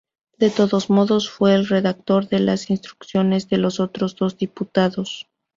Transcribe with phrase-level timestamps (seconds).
[0.39, 5.27] De todos modos fue el redactor de las instrucciones de los otros dos diputados.